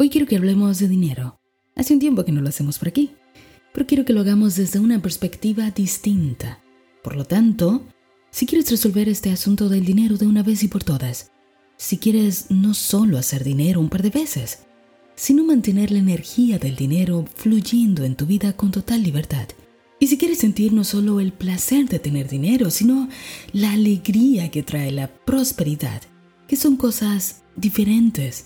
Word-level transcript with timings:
Hoy 0.00 0.10
quiero 0.10 0.28
que 0.28 0.36
hablemos 0.36 0.78
de 0.78 0.86
dinero. 0.86 1.40
Hace 1.74 1.92
un 1.92 1.98
tiempo 1.98 2.24
que 2.24 2.30
no 2.30 2.40
lo 2.40 2.50
hacemos 2.50 2.78
por 2.78 2.86
aquí, 2.86 3.10
pero 3.72 3.84
quiero 3.84 4.04
que 4.04 4.12
lo 4.12 4.20
hagamos 4.20 4.54
desde 4.54 4.78
una 4.78 5.02
perspectiva 5.02 5.72
distinta. 5.72 6.60
Por 7.02 7.16
lo 7.16 7.24
tanto, 7.24 7.82
si 8.30 8.46
quieres 8.46 8.70
resolver 8.70 9.08
este 9.08 9.32
asunto 9.32 9.68
del 9.68 9.84
dinero 9.84 10.16
de 10.16 10.28
una 10.28 10.44
vez 10.44 10.62
y 10.62 10.68
por 10.68 10.84
todas, 10.84 11.32
si 11.76 11.98
quieres 11.98 12.48
no 12.48 12.74
solo 12.74 13.18
hacer 13.18 13.42
dinero 13.42 13.80
un 13.80 13.88
par 13.88 14.02
de 14.02 14.10
veces, 14.10 14.60
sino 15.16 15.42
mantener 15.42 15.90
la 15.90 15.98
energía 15.98 16.60
del 16.60 16.76
dinero 16.76 17.24
fluyendo 17.34 18.04
en 18.04 18.14
tu 18.14 18.24
vida 18.24 18.52
con 18.52 18.70
total 18.70 19.02
libertad. 19.02 19.48
Y 19.98 20.06
si 20.06 20.16
quieres 20.16 20.38
sentir 20.38 20.72
no 20.72 20.84
solo 20.84 21.18
el 21.18 21.32
placer 21.32 21.88
de 21.88 21.98
tener 21.98 22.28
dinero, 22.28 22.70
sino 22.70 23.08
la 23.52 23.72
alegría 23.72 24.52
que 24.52 24.62
trae 24.62 24.92
la 24.92 25.08
prosperidad, 25.08 26.02
que 26.46 26.54
son 26.54 26.76
cosas 26.76 27.42
diferentes, 27.56 28.44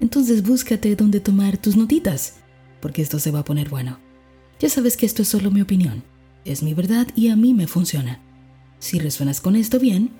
entonces 0.00 0.42
búscate 0.42 0.94
dónde 0.96 1.20
tomar 1.20 1.58
tus 1.58 1.76
notitas, 1.76 2.34
porque 2.80 3.02
esto 3.02 3.18
se 3.18 3.30
va 3.30 3.40
a 3.40 3.44
poner 3.44 3.68
bueno. 3.68 3.98
Ya 4.58 4.68
sabes 4.68 4.96
que 4.96 5.06
esto 5.06 5.22
es 5.22 5.28
solo 5.28 5.50
mi 5.50 5.60
opinión, 5.60 6.02
es 6.44 6.62
mi 6.62 6.74
verdad 6.74 7.08
y 7.14 7.28
a 7.28 7.36
mí 7.36 7.54
me 7.54 7.66
funciona. 7.66 8.20
Si 8.78 8.98
resuenas 8.98 9.40
con 9.40 9.56
esto 9.56 9.78
bien, 9.78 10.10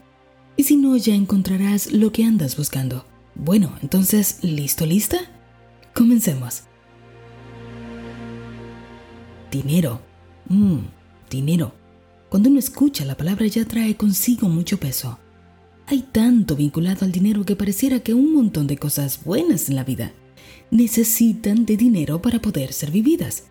y 0.57 0.65
si 0.65 0.77
no 0.77 0.97
ya 0.97 1.15
encontrarás 1.15 1.93
lo 1.93 2.12
que 2.12 2.25
andas 2.25 2.57
buscando. 2.57 3.07
Bueno, 3.34 3.77
entonces, 3.83 4.39
¿listo, 4.43 4.87
lista? 4.87 5.19
Comencemos. 5.95 6.62
Dinero. 9.51 10.01
Mmm, 10.48 10.79
dinero. 11.31 11.75
Cuando 12.31 12.48
uno 12.48 12.59
escucha 12.59 13.05
la 13.05 13.17
palabra 13.17 13.47
ya 13.47 13.65
trae 13.67 13.97
consigo 13.97 14.48
mucho 14.48 14.79
peso. 14.79 15.19
Hay 15.89 16.03
tanto 16.03 16.57
vinculado 16.57 17.05
al 17.05 17.13
dinero 17.13 17.45
que 17.45 17.55
pareciera 17.55 18.01
que 18.01 18.13
un 18.13 18.35
montón 18.35 18.67
de 18.67 18.77
cosas 18.77 19.23
buenas 19.25 19.69
en 19.69 19.77
la 19.77 19.85
vida 19.85 20.12
necesitan 20.71 21.65
de 21.65 21.77
dinero 21.77 22.21
para 22.21 22.41
poder 22.41 22.73
ser 22.73 22.91
vividas. 22.91 23.45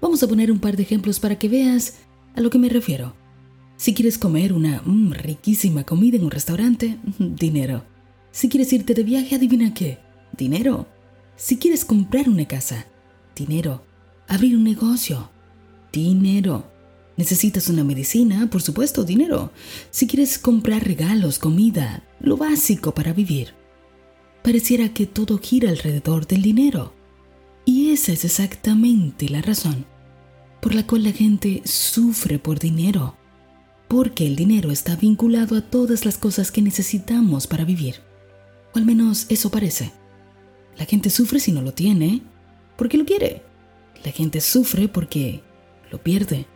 Vamos 0.00 0.22
a 0.22 0.28
poner 0.28 0.52
un 0.52 0.60
par 0.60 0.76
de 0.76 0.84
ejemplos 0.84 1.18
para 1.18 1.38
que 1.38 1.48
veas 1.48 1.98
a 2.36 2.40
lo 2.40 2.50
que 2.50 2.58
me 2.58 2.68
refiero. 2.68 3.14
Si 3.76 3.94
quieres 3.94 4.16
comer 4.16 4.52
una 4.52 4.80
mmm, 4.84 5.10
riquísima 5.12 5.82
comida 5.82 6.16
en 6.16 6.24
un 6.24 6.30
restaurante, 6.30 6.98
dinero. 7.18 7.84
Si 8.30 8.48
quieres 8.48 8.72
irte 8.72 8.94
de 8.94 9.02
viaje, 9.02 9.34
adivina 9.34 9.74
qué, 9.74 9.98
dinero. 10.36 10.86
Si 11.34 11.56
quieres 11.58 11.84
comprar 11.84 12.28
una 12.28 12.46
casa, 12.46 12.86
dinero. 13.34 13.84
Abrir 14.28 14.56
un 14.56 14.62
negocio, 14.62 15.30
dinero. 15.92 16.71
Necesitas 17.16 17.68
una 17.68 17.84
medicina, 17.84 18.48
por 18.50 18.62
supuesto, 18.62 19.04
dinero. 19.04 19.52
Si 19.90 20.06
quieres 20.06 20.38
comprar 20.38 20.84
regalos, 20.84 21.38
comida, 21.38 22.04
lo 22.20 22.36
básico 22.36 22.94
para 22.94 23.12
vivir. 23.12 23.54
Pareciera 24.42 24.92
que 24.92 25.06
todo 25.06 25.38
gira 25.38 25.70
alrededor 25.70 26.26
del 26.26 26.42
dinero. 26.42 26.94
Y 27.64 27.90
esa 27.90 28.12
es 28.12 28.24
exactamente 28.24 29.28
la 29.28 29.42
razón 29.42 29.86
por 30.62 30.76
la 30.76 30.86
cual 30.86 31.02
la 31.02 31.10
gente 31.10 31.60
sufre 31.64 32.38
por 32.38 32.60
dinero. 32.60 33.16
Porque 33.88 34.26
el 34.26 34.36
dinero 34.36 34.70
está 34.70 34.94
vinculado 34.94 35.56
a 35.56 35.60
todas 35.60 36.06
las 36.06 36.16
cosas 36.16 36.52
que 36.52 36.62
necesitamos 36.62 37.48
para 37.48 37.64
vivir. 37.64 37.96
O 38.72 38.78
al 38.78 38.86
menos 38.86 39.26
eso 39.28 39.50
parece. 39.50 39.90
La 40.78 40.84
gente 40.86 41.10
sufre 41.10 41.40
si 41.40 41.50
no 41.50 41.62
lo 41.62 41.74
tiene, 41.74 42.22
porque 42.78 42.96
lo 42.96 43.04
quiere. 43.04 43.42
La 44.04 44.12
gente 44.12 44.40
sufre 44.40 44.86
porque 44.88 45.42
lo 45.90 46.00
pierde. 46.00 46.46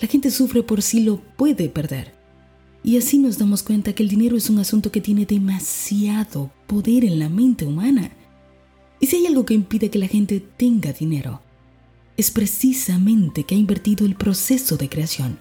La 0.00 0.08
gente 0.08 0.30
sufre 0.30 0.62
por 0.62 0.82
si 0.82 1.00
lo 1.00 1.20
puede 1.36 1.68
perder. 1.68 2.14
Y 2.82 2.98
así 2.98 3.18
nos 3.18 3.38
damos 3.38 3.62
cuenta 3.62 3.94
que 3.94 4.02
el 4.02 4.08
dinero 4.08 4.36
es 4.36 4.50
un 4.50 4.58
asunto 4.58 4.92
que 4.92 5.00
tiene 5.00 5.24
demasiado 5.24 6.50
poder 6.66 7.04
en 7.04 7.18
la 7.18 7.28
mente 7.28 7.64
humana. 7.64 8.10
Y 9.00 9.06
si 9.06 9.16
hay 9.16 9.26
algo 9.26 9.46
que 9.46 9.54
impide 9.54 9.90
que 9.90 9.98
la 9.98 10.08
gente 10.08 10.44
tenga 10.56 10.92
dinero, 10.92 11.40
es 12.16 12.30
precisamente 12.30 13.44
que 13.44 13.54
ha 13.54 13.58
invertido 13.58 14.06
el 14.06 14.14
proceso 14.14 14.76
de 14.76 14.88
creación. 14.88 15.38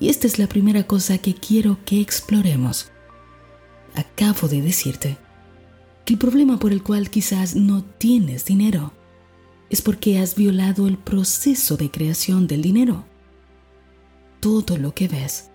Y 0.00 0.08
esta 0.08 0.26
es 0.26 0.38
la 0.38 0.48
primera 0.48 0.86
cosa 0.86 1.18
que 1.18 1.34
quiero 1.34 1.78
que 1.84 2.00
exploremos. 2.00 2.90
Acabo 3.94 4.48
de 4.48 4.62
decirte 4.62 5.16
que 6.04 6.14
el 6.14 6.18
problema 6.18 6.58
por 6.58 6.72
el 6.72 6.82
cual 6.82 7.10
quizás 7.10 7.56
no 7.56 7.82
tienes 7.82 8.44
dinero 8.44 8.92
es 9.70 9.82
porque 9.82 10.18
has 10.18 10.36
violado 10.36 10.86
el 10.86 10.98
proceso 10.98 11.76
de 11.76 11.90
creación 11.90 12.46
del 12.46 12.62
dinero. 12.62 13.04
Todo 14.46 14.76
lo 14.76 14.94
que 14.94 15.08
ves 15.08 15.50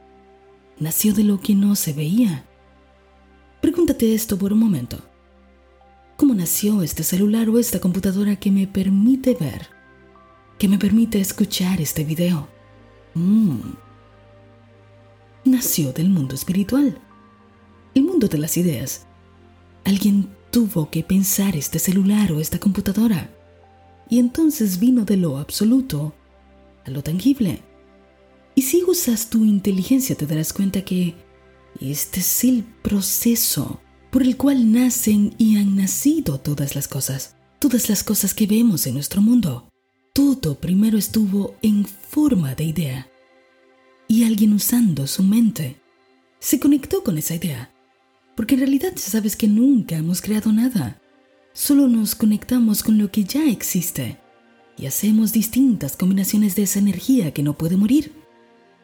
nació 0.78 1.14
de 1.14 1.24
lo 1.24 1.40
que 1.40 1.56
no 1.56 1.78
se 1.78 1.94
veía. 1.94 2.44
Pregúntate 3.62 4.14
esto 4.14 4.38
por 4.38 4.52
un 4.52 4.60
momento. 4.60 5.00
¿Cómo 6.18 6.36
nació 6.36 6.82
este 6.82 7.04
celular 7.04 7.48
o 7.48 7.58
esta 7.58 7.80
computadora 7.80 8.36
que 8.36 8.52
me 8.52 8.68
permite 8.68 9.34
ver, 9.34 9.68
que 10.60 10.68
me 10.68 10.78
permite 10.78 11.22
escuchar 11.22 11.80
este 11.80 12.04
video? 12.04 12.50
Mm. 13.14 13.62
Nació 15.46 15.94
del 15.94 16.10
mundo 16.10 16.36
espiritual, 16.36 17.00
el 17.96 18.04
mundo 18.04 18.28
de 18.28 18.40
las 18.40 18.58
ideas. 18.58 19.06
Alguien 19.86 20.28
tuvo 20.52 20.90
que 20.90 21.02
pensar 21.02 21.56
este 21.56 21.80
celular 21.80 22.34
o 22.34 22.42
esta 22.42 22.60
computadora. 22.60 23.34
Y 24.10 24.20
entonces 24.20 24.82
vino 24.82 25.06
de 25.06 25.16
lo 25.16 25.38
absoluto 25.38 26.14
a 26.86 26.90
lo 26.90 27.02
tangible. 27.02 27.71
Y 28.56 28.64
si 28.64 28.84
usas 28.84 29.30
tu 29.30 29.46
inteligencia 29.46 30.16
te 30.16 30.26
darás 30.26 30.54
cuenta 30.54 30.84
que 30.84 31.16
este 31.80 32.20
es 32.20 32.44
el 32.44 32.64
proceso 32.64 33.80
por 34.12 34.24
el 34.24 34.38
cual 34.38 34.72
nacen 34.72 35.34
y 35.38 35.58
han 35.58 35.76
nacido 35.76 36.40
todas 36.40 36.76
las 36.76 36.88
cosas, 36.88 37.36
todas 37.60 37.90
las 37.90 38.04
cosas 38.04 38.34
que 38.34 38.48
vemos 38.48 38.86
en 38.88 38.96
nuestro 38.96 39.22
mundo. 39.22 39.70
Todo 40.14 40.60
primero 40.60 40.98
estuvo 40.98 41.56
en 41.62 41.86
forma 41.86 42.56
de 42.56 42.66
idea. 42.66 43.08
Y 44.08 44.26
alguien 44.26 44.54
usando 44.54 45.08
su 45.08 45.24
mente 45.24 45.82
se 46.40 46.60
conectó 46.60 47.04
con 47.04 47.18
esa 47.18 47.36
idea 47.36 47.72
porque 48.36 48.56
en 48.56 48.62
realidad 48.62 48.94
sabes 48.96 49.36
que 49.36 49.48
nunca 49.48 49.98
hemos 49.98 50.22
creado 50.22 50.52
nada. 50.52 51.00
Solo 51.54 51.88
nos 51.88 52.16
conectamos 52.16 52.82
con 52.82 52.98
lo 52.98 53.12
que 53.12 53.24
ya 53.24 53.46
existe 53.50 54.18
y 54.78 54.86
hacemos 54.86 55.34
distintas 55.34 55.98
combinaciones 55.98 56.56
de 56.56 56.64
esa 56.64 56.80
energía 56.80 57.34
que 57.34 57.44
no 57.44 57.58
puede 57.58 57.78
morir. 57.78 58.14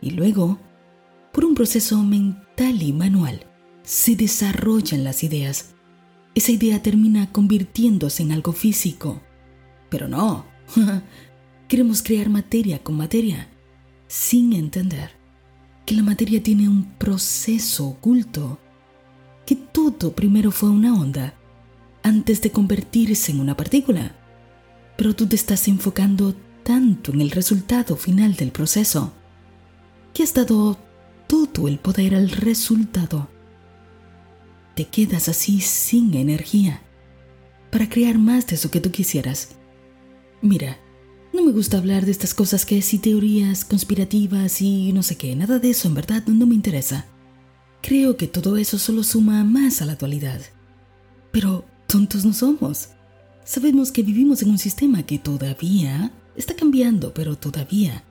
Y 0.01 0.11
luego, 0.11 0.59
por 1.31 1.45
un 1.45 1.55
proceso 1.55 2.01
mental 2.03 2.81
y 2.81 2.93
manual, 2.93 3.45
se 3.83 4.15
desarrollan 4.15 5.03
las 5.03 5.23
ideas. 5.23 5.75
Esa 6.35 6.51
idea 6.51 6.81
termina 6.83 7.31
convirtiéndose 7.31 8.23
en 8.23 8.31
algo 8.31 8.51
físico. 8.51 9.21
Pero 9.89 10.07
no, 10.07 10.45
queremos 11.67 12.01
crear 12.01 12.29
materia 12.29 12.83
con 12.83 12.95
materia, 12.95 13.47
sin 14.07 14.53
entender 14.53 15.11
que 15.85 15.95
la 15.95 16.03
materia 16.03 16.43
tiene 16.43 16.67
un 16.67 16.83
proceso 16.97 17.87
oculto 17.87 18.59
que 19.45 19.55
todo 19.55 20.11
primero 20.11 20.51
fue 20.51 20.69
una 20.69 20.93
onda 20.93 21.33
antes 22.03 22.41
de 22.41 22.51
convertirse 22.51 23.31
en 23.31 23.39
una 23.39 23.55
partícula. 23.55 24.13
Pero 24.97 25.15
tú 25.15 25.27
te 25.27 25.37
estás 25.37 25.67
enfocando 25.69 26.35
tanto 26.63 27.13
en 27.13 27.21
el 27.21 27.31
resultado 27.31 27.95
final 27.95 28.35
del 28.35 28.51
proceso 28.51 29.13
que 30.17 30.23
has 30.23 30.33
dado 30.33 30.79
todo 31.27 31.67
el 31.67 31.77
poder 31.77 32.15
al 32.15 32.31
resultado. 32.31 33.29
Te 34.73 34.85
quedas 34.85 35.29
así 35.29 35.61
sin 35.61 36.15
energía 36.15 36.81
para 37.69 37.87
crear 37.87 38.17
más 38.17 38.47
de 38.47 38.55
eso 38.55 38.71
que 38.71 38.81
tú 38.81 38.89
quisieras. 38.89 39.49
Mira, 40.41 40.79
no 41.35 41.43
me 41.43 41.51
gusta 41.51 41.77
hablar 41.77 42.03
de 42.03 42.13
estas 42.13 42.33
cosas 42.33 42.65
que 42.65 42.81
si 42.81 42.97
teorías 42.97 43.63
conspirativas 43.63 44.59
y 44.59 44.91
no 44.91 45.03
sé 45.03 45.17
qué, 45.17 45.35
nada 45.35 45.59
de 45.59 45.69
eso 45.69 45.87
en 45.87 45.93
verdad 45.93 46.25
no 46.25 46.47
me 46.47 46.55
interesa. 46.55 47.05
Creo 47.83 48.17
que 48.17 48.25
todo 48.25 48.57
eso 48.57 48.79
solo 48.79 49.03
suma 49.03 49.43
más 49.43 49.83
a 49.83 49.85
la 49.85 49.91
actualidad. 49.91 50.41
Pero 51.31 51.63
tontos 51.85 52.25
no 52.25 52.33
somos. 52.33 52.89
Sabemos 53.45 53.91
que 53.91 54.01
vivimos 54.01 54.41
en 54.41 54.49
un 54.49 54.57
sistema 54.57 55.03
que 55.03 55.19
todavía 55.19 56.11
está 56.35 56.55
cambiando, 56.55 57.13
pero 57.13 57.37
todavía 57.37 58.03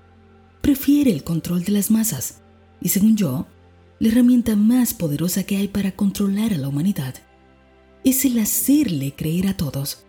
prefiere 0.61 1.11
el 1.11 1.25
control 1.25 1.65
de 1.65 1.73
las 1.73 1.91
masas. 1.91 2.41
Y 2.81 2.89
según 2.89 3.17
yo, 3.17 3.47
la 3.99 4.09
herramienta 4.09 4.57
más 4.57 4.95
poderosa 4.95 5.45
que 5.45 5.57
hay 5.57 5.69
para 5.69 5.93
controlar 5.93 6.53
a 6.53 6.59
la 6.59 6.69
humanidad 6.69 7.15
es 8.05 8.25
el 8.25 8.39
hacerle 8.39 9.15
creer 9.17 9.49
a 9.49 9.57
todos 9.57 10.05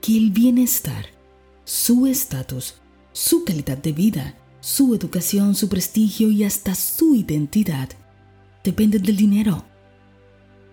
que 0.00 0.16
el 0.16 0.30
bienestar, 0.30 1.06
su 1.64 2.06
estatus, 2.06 2.76
su 3.12 3.44
calidad 3.44 3.78
de 3.78 3.92
vida, 3.92 4.36
su 4.60 4.94
educación, 4.94 5.54
su 5.54 5.68
prestigio 5.68 6.30
y 6.30 6.44
hasta 6.44 6.74
su 6.74 7.14
identidad 7.14 7.88
dependen 8.62 9.02
del 9.02 9.16
dinero. 9.16 9.64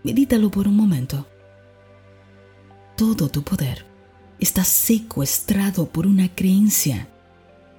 Medítalo 0.03 0.51
por 0.51 0.67
un 0.67 0.75
momento. 0.75 1.27
Todo 2.95 3.29
tu 3.29 3.43
poder 3.43 3.85
está 4.39 4.63
secuestrado 4.63 5.87
por 5.89 6.05
una 6.05 6.33
creencia, 6.33 7.09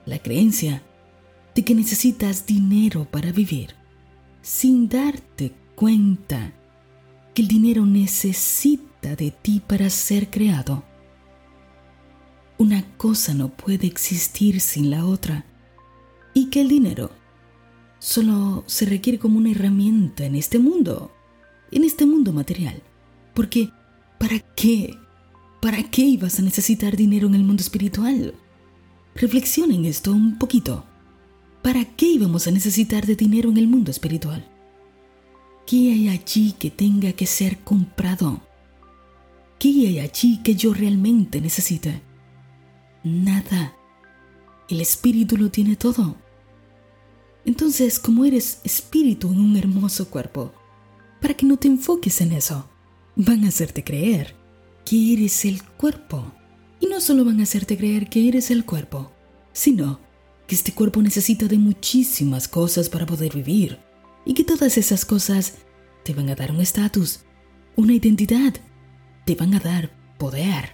la 0.05 0.19
creencia 0.19 0.83
de 1.57 1.65
que 1.65 1.75
necesitas 1.75 2.45
dinero 2.45 3.09
para 3.11 3.33
vivir, 3.33 3.75
sin 4.43 4.91
darte 4.91 5.55
cuenta 5.75 6.53
que 7.35 7.41
el 7.41 7.49
dinero 7.49 7.87
necesita 7.87 9.17
de 9.17 9.31
ti 9.31 9.63
para 9.67 9.89
ser 9.89 10.31
creado. 10.31 10.85
una 12.59 12.83
cosa 12.97 13.35
no 13.35 13.49
puede 13.49 13.87
existir 13.87 14.61
sin 14.61 14.91
la 14.91 15.05
otra 15.05 15.45
y 16.35 16.47
que 16.47 16.61
el 16.61 16.69
dinero 16.69 17.11
solo 17.99 18.65
se 18.67 18.87
requiere 18.87 19.19
como 19.19 19.39
una 19.39 19.51
herramienta 19.51 20.25
en 20.25 20.37
este 20.37 20.59
mundo, 20.59 21.11
en 21.71 21.85
este 21.85 22.07
mundo 22.07 22.33
material. 22.33 22.83
Porque, 23.35 23.71
¿para 24.19 24.39
qué? 24.39 24.95
¿Para 25.61 25.83
qué 25.83 26.03
ibas 26.03 26.39
a 26.39 26.43
necesitar 26.43 26.97
dinero 26.97 27.27
en 27.29 27.35
el 27.35 27.45
mundo 27.45 27.63
espiritual? 27.63 28.35
Reflexionen 29.15 29.85
esto 29.87 30.13
un 30.13 30.39
poquito. 30.39 30.85
¿Para 31.67 31.85
qué 31.85 32.07
íbamos 32.07 32.47
a 32.47 32.53
necesitar 32.53 33.07
de 33.07 33.17
dinero 33.17 33.51
en 33.51 33.57
el 33.57 33.67
mundo 33.67 33.91
espiritual? 33.91 34.49
¿Qué 35.67 35.91
hay 35.91 36.09
allí 36.09 36.53
que 36.53 36.71
tenga 36.71 37.13
que 37.15 37.27
ser 37.27 37.59
comprado? 37.59 38.41
¿Qué 39.59 39.71
hay 39.89 39.99
allí 39.99 40.41
que 40.45 40.55
yo 40.55 40.73
realmente 40.73 41.41
necesite? 41.41 42.03
Nada. 43.03 43.75
El 44.69 44.81
espíritu 44.81 45.37
lo 45.37 45.51
tiene 45.51 45.75
todo. 45.75 46.15
Entonces, 47.45 47.99
como 47.99 48.25
eres 48.25 48.61
espíritu 48.63 49.33
en 49.33 49.41
un 49.41 49.57
hermoso 49.57 50.09
cuerpo, 50.09 50.55
para 51.21 51.35
que 51.35 51.47
no 51.47 51.57
te 51.57 51.67
enfoques 51.67 52.21
en 52.21 52.31
eso, 52.31 52.71
van 53.17 53.45
a 53.45 53.49
hacerte 53.49 53.83
creer 53.83 54.37
que 54.85 55.15
eres 55.15 55.45
el 55.45 55.65
cuerpo. 55.65 56.33
Y 56.79 56.87
no 56.87 57.01
solo 57.01 57.25
van 57.25 57.41
a 57.41 57.43
hacerte 57.43 57.77
creer 57.77 58.09
que 58.09 58.29
eres 58.29 58.53
el 58.53 58.65
cuerpo, 58.65 59.11
sino 59.53 60.06
que 60.47 60.55
este 60.55 60.73
cuerpo 60.73 61.03
necesita 61.03 61.47
de 61.47 61.59
muchísimas 61.59 62.49
cosas 62.49 62.89
para 62.89 63.07
poder 63.07 63.35
vivir 63.35 63.79
y 64.25 64.35
que 64.35 64.45
todas 64.45 64.79
esas 64.79 65.05
cosas 65.05 65.55
te 66.05 66.15
van 66.15 66.31
a 66.31 66.35
dar 66.35 66.51
un 66.51 66.61
estatus, 66.61 67.21
una 67.75 67.95
identidad, 67.95 68.55
te 69.25 69.35
van 69.35 69.55
a 69.55 69.61
dar 69.61 69.91
poder. 70.19 70.71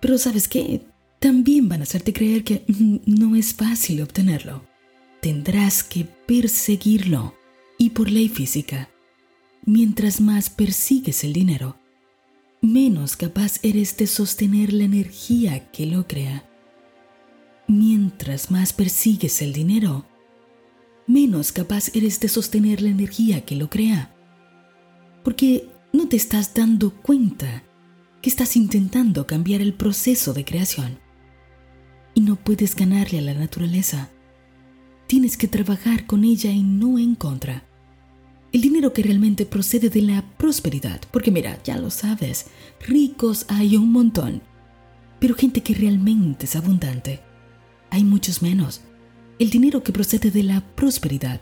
Pero 0.00 0.18
sabes 0.18 0.48
qué, 0.48 0.82
también 1.18 1.68
van 1.68 1.80
a 1.80 1.84
hacerte 1.84 2.12
creer 2.12 2.44
que 2.44 2.64
no 3.06 3.34
es 3.34 3.54
fácil 3.54 4.02
obtenerlo 4.02 4.68
tendrás 5.20 5.82
que 5.82 6.04
perseguirlo. 6.04 7.34
Y 7.80 7.90
por 7.90 8.10
ley 8.10 8.28
física, 8.28 8.90
mientras 9.64 10.20
más 10.20 10.50
persigues 10.50 11.22
el 11.22 11.32
dinero, 11.32 11.76
menos 12.60 13.16
capaz 13.16 13.60
eres 13.62 13.96
de 13.96 14.08
sostener 14.08 14.72
la 14.72 14.84
energía 14.84 15.70
que 15.70 15.86
lo 15.86 16.08
crea. 16.08 16.47
Mientras 17.68 18.50
más 18.50 18.72
persigues 18.72 19.40
el 19.42 19.52
dinero, 19.52 20.04
menos 21.06 21.52
capaz 21.52 21.94
eres 21.94 22.18
de 22.18 22.28
sostener 22.28 22.82
la 22.82 22.88
energía 22.88 23.44
que 23.44 23.54
lo 23.54 23.70
crea. 23.70 24.12
Porque 25.22 25.68
no 25.92 26.08
te 26.08 26.16
estás 26.16 26.52
dando 26.54 26.90
cuenta 26.90 27.62
que 28.20 28.30
estás 28.30 28.56
intentando 28.56 29.26
cambiar 29.26 29.60
el 29.60 29.74
proceso 29.74 30.34
de 30.34 30.44
creación. 30.44 30.98
Y 32.14 32.22
no 32.22 32.34
puedes 32.34 32.74
ganarle 32.74 33.20
a 33.20 33.22
la 33.22 33.34
naturaleza 33.34 34.10
tienes 35.08 35.38
que 35.38 35.48
trabajar 35.48 36.06
con 36.06 36.22
ella 36.22 36.52
y 36.52 36.62
no 36.62 36.98
en 36.98 37.16
contra. 37.16 37.64
El 38.52 38.60
dinero 38.60 38.92
que 38.92 39.02
realmente 39.02 39.46
procede 39.46 39.88
de 39.88 40.02
la 40.02 40.22
prosperidad, 40.36 41.00
porque 41.10 41.30
mira, 41.30 41.58
ya 41.64 41.78
lo 41.78 41.90
sabes, 41.90 42.46
ricos 42.86 43.46
hay 43.48 43.76
un 43.76 43.90
montón, 43.90 44.42
pero 45.18 45.34
gente 45.34 45.62
que 45.62 45.74
realmente 45.74 46.44
es 46.44 46.56
abundante, 46.56 47.20
hay 47.90 48.04
muchos 48.04 48.42
menos. 48.42 48.82
El 49.38 49.50
dinero 49.50 49.82
que 49.82 49.92
procede 49.92 50.30
de 50.30 50.42
la 50.42 50.60
prosperidad 50.74 51.40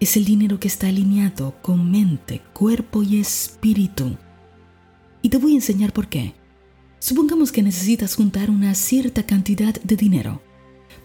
es 0.00 0.16
el 0.16 0.24
dinero 0.24 0.58
que 0.58 0.68
está 0.68 0.88
alineado 0.88 1.54
con 1.62 1.90
mente, 1.90 2.42
cuerpo 2.52 3.02
y 3.02 3.18
espíritu. 3.18 4.16
Y 5.22 5.28
te 5.28 5.38
voy 5.38 5.52
a 5.52 5.56
enseñar 5.56 5.92
por 5.92 6.08
qué. 6.08 6.34
Supongamos 6.98 7.52
que 7.52 7.62
necesitas 7.62 8.16
juntar 8.16 8.50
una 8.50 8.74
cierta 8.74 9.24
cantidad 9.24 9.74
de 9.74 9.96
dinero 9.96 10.40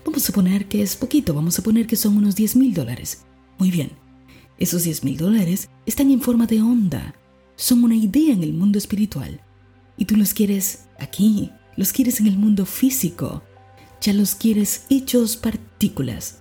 Vamos 0.07 0.23
a 0.23 0.27
suponer 0.27 0.67
que 0.67 0.81
es 0.81 0.95
poquito, 0.95 1.33
vamos 1.33 1.55
a 1.55 1.57
suponer 1.57 1.85
que 1.85 1.97
son 1.97 2.15
unos 2.15 2.35
10 2.35 2.55
mil 2.55 2.73
dólares. 2.73 3.25
Muy 3.57 3.71
bien, 3.71 3.91
esos 4.57 4.83
10 4.83 5.03
mil 5.03 5.17
dólares 5.17 5.69
están 5.85 6.11
en 6.11 6.21
forma 6.21 6.47
de 6.47 6.61
onda, 6.61 7.13
son 7.57 7.83
una 7.83 7.95
idea 7.95 8.33
en 8.33 8.41
el 8.41 8.53
mundo 8.53 8.77
espiritual. 8.77 9.41
Y 9.97 10.05
tú 10.05 10.15
los 10.15 10.33
quieres 10.33 10.85
aquí, 10.97 11.51
los 11.75 11.91
quieres 11.91 12.21
en 12.21 12.27
el 12.27 12.37
mundo 12.37 12.65
físico, 12.65 13.43
ya 14.01 14.13
los 14.13 14.35
quieres 14.35 14.85
hechos 14.89 15.38
partículas. 15.38 16.39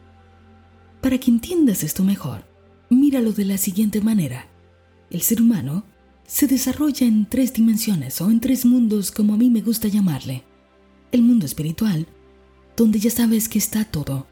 Para 1.00 1.19
que 1.19 1.31
entiendas 1.31 1.82
esto 1.82 2.03
mejor, 2.05 2.44
míralo 2.91 3.32
de 3.32 3.44
la 3.44 3.58
siguiente 3.58 4.00
manera. 4.00 4.49
El 5.11 5.23
ser 5.23 5.41
humano 5.41 5.85
se 6.26 6.47
desarrolla 6.47 7.06
en 7.06 7.26
tres 7.26 7.53
dimensiones 7.53 8.20
o 8.20 8.31
en 8.31 8.41
tres 8.41 8.64
mundos 8.64 9.11
como 9.11 9.35
a 9.35 9.37
mí 9.37 9.50
me 9.50 9.61
gusta 9.61 9.88
llamarle. 9.88 10.43
El 11.12 11.23
mundo 11.23 11.47
espiritual, 11.47 12.06
donde 12.76 12.99
ya 12.99 13.11
sabes 13.11 13.49
que 13.49 13.59
está 13.59 13.85
todo, 13.85 14.26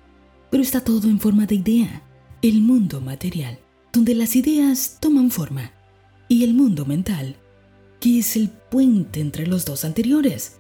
pero 0.51 0.63
está 0.63 0.81
todo 0.81 1.09
en 1.09 1.21
forma 1.21 1.47
de 1.47 1.57
idea. 1.57 2.03
El 2.43 2.61
mundo 2.61 3.01
material, 3.01 3.59
donde 3.93 4.15
las 4.15 4.37
ideas 4.37 4.99
toman 5.01 5.31
forma. 5.31 5.73
Y 6.29 6.45
el 6.45 6.55
mundo 6.55 6.85
mental, 6.85 7.37
que 8.01 8.19
es 8.19 8.37
el 8.37 8.49
puente 8.49 9.21
entre 9.21 9.47
los 9.47 9.65
dos 9.65 9.85
anteriores. 9.85 10.59